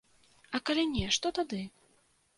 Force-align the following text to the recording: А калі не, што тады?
А 0.55 0.61
калі 0.69 0.85
не, 0.95 1.05
што 1.19 1.27
тады? 1.41 1.63